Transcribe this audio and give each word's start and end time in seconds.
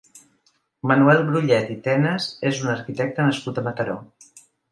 Manuel 0.91 1.19
Brullet 1.27 1.69
i 1.75 1.75
Tenas 1.89 2.27
és 2.53 2.63
un 2.65 2.73
arquitecte 2.75 3.29
nascut 3.29 3.59
a 3.63 3.67
Mataró. 3.71 4.01